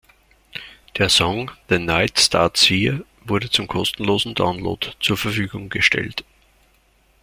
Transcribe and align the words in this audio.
Der 0.97 1.09
Song 1.09 1.51
"The 1.69 1.77
Night 1.77 2.19
Starts 2.19 2.63
Here" 2.63 3.05
wurde 3.23 3.51
zum 3.51 3.67
kostenlosen 3.67 4.33
Download 4.33 4.87
zur 4.99 5.15
Verfügung 5.15 5.69
gestellt. 5.69 6.25